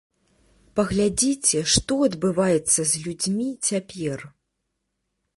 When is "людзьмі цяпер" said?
3.03-4.19